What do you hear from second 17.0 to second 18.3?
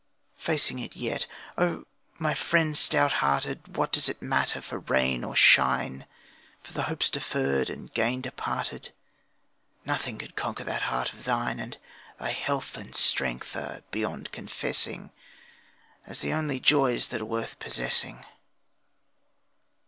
that are worth possessing.